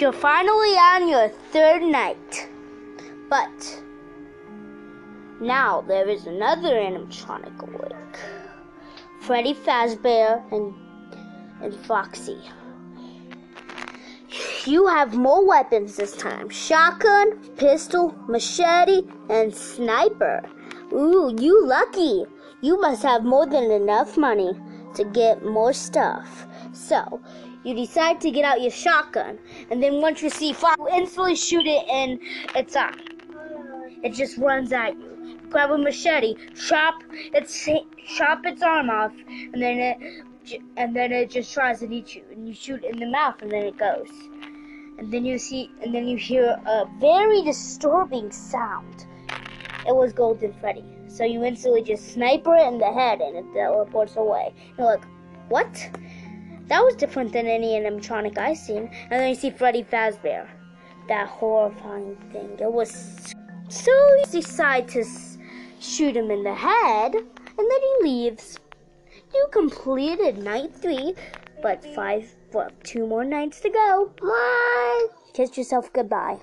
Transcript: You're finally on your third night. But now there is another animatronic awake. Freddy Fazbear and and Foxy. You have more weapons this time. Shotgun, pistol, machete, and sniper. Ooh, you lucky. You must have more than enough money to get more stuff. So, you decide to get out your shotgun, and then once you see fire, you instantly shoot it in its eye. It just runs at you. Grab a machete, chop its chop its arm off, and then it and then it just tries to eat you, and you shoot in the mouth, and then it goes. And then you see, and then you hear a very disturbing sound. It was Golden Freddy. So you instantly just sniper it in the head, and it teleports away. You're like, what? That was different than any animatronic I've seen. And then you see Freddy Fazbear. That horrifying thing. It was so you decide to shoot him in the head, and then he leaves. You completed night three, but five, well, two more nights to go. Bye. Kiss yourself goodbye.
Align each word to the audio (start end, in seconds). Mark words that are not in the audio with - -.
You're 0.00 0.12
finally 0.14 0.76
on 0.78 1.08
your 1.10 1.28
third 1.28 1.82
night. 1.82 2.48
But 3.28 3.82
now 5.42 5.82
there 5.82 6.08
is 6.08 6.26
another 6.26 6.70
animatronic 6.70 7.60
awake. 7.60 8.18
Freddy 9.20 9.52
Fazbear 9.52 10.42
and 10.52 10.72
and 11.60 11.74
Foxy. 11.84 12.38
You 14.64 14.86
have 14.86 15.12
more 15.12 15.46
weapons 15.46 15.96
this 15.96 16.16
time. 16.16 16.48
Shotgun, 16.48 17.36
pistol, 17.58 18.14
machete, 18.26 19.02
and 19.28 19.54
sniper. 19.54 20.40
Ooh, 20.94 21.36
you 21.38 21.66
lucky. 21.66 22.24
You 22.62 22.80
must 22.80 23.02
have 23.02 23.22
more 23.22 23.46
than 23.46 23.70
enough 23.70 24.16
money 24.16 24.58
to 24.94 25.04
get 25.04 25.44
more 25.44 25.74
stuff. 25.74 26.46
So, 26.72 27.20
you 27.64 27.74
decide 27.74 28.20
to 28.22 28.30
get 28.30 28.44
out 28.44 28.60
your 28.60 28.70
shotgun, 28.70 29.38
and 29.70 29.82
then 29.82 30.00
once 30.00 30.22
you 30.22 30.30
see 30.30 30.52
fire, 30.52 30.74
you 30.78 30.88
instantly 30.88 31.36
shoot 31.36 31.66
it 31.66 31.88
in 31.88 32.20
its 32.54 32.76
eye. 32.76 32.94
It 34.02 34.14
just 34.14 34.38
runs 34.38 34.72
at 34.72 34.96
you. 34.96 35.38
Grab 35.50 35.70
a 35.70 35.78
machete, 35.78 36.36
chop 36.54 37.02
its 37.12 37.68
chop 38.16 38.46
its 38.46 38.62
arm 38.62 38.88
off, 38.88 39.12
and 39.28 39.60
then 39.60 39.78
it 39.78 40.24
and 40.76 40.96
then 40.96 41.12
it 41.12 41.30
just 41.30 41.52
tries 41.52 41.80
to 41.80 41.92
eat 41.92 42.14
you, 42.14 42.22
and 42.30 42.48
you 42.48 42.54
shoot 42.54 42.82
in 42.84 42.98
the 42.98 43.06
mouth, 43.06 43.42
and 43.42 43.50
then 43.50 43.64
it 43.64 43.76
goes. 43.76 44.08
And 44.98 45.12
then 45.12 45.24
you 45.24 45.38
see, 45.38 45.70
and 45.82 45.94
then 45.94 46.06
you 46.06 46.16
hear 46.16 46.60
a 46.66 46.84
very 46.98 47.42
disturbing 47.42 48.30
sound. 48.30 49.06
It 49.86 49.94
was 49.94 50.12
Golden 50.12 50.52
Freddy. 50.54 50.84
So 51.08 51.24
you 51.24 51.42
instantly 51.44 51.82
just 51.82 52.12
sniper 52.12 52.54
it 52.54 52.66
in 52.68 52.78
the 52.78 52.92
head, 52.92 53.20
and 53.20 53.36
it 53.36 53.44
teleports 53.54 54.16
away. 54.16 54.54
You're 54.78 54.86
like, 54.86 55.04
what? 55.48 55.90
That 56.70 56.82
was 56.82 56.94
different 56.94 57.32
than 57.32 57.46
any 57.46 57.72
animatronic 57.72 58.38
I've 58.38 58.56
seen. 58.56 58.88
And 59.10 59.20
then 59.20 59.28
you 59.28 59.34
see 59.34 59.50
Freddy 59.50 59.82
Fazbear. 59.82 60.48
That 61.08 61.26
horrifying 61.28 62.16
thing. 62.32 62.56
It 62.60 62.72
was 62.72 63.34
so 63.68 63.90
you 64.16 64.24
decide 64.30 64.88
to 64.88 65.04
shoot 65.80 66.16
him 66.16 66.30
in 66.30 66.42
the 66.44 66.54
head, 66.54 67.14
and 67.14 67.26
then 67.58 67.80
he 67.80 67.96
leaves. 68.02 68.58
You 69.34 69.48
completed 69.52 70.38
night 70.38 70.74
three, 70.74 71.14
but 71.62 71.84
five, 71.94 72.32
well, 72.52 72.70
two 72.84 73.06
more 73.06 73.24
nights 73.24 73.60
to 73.60 73.70
go. 73.70 74.12
Bye. 74.20 75.06
Kiss 75.34 75.56
yourself 75.56 75.92
goodbye. 75.92 76.38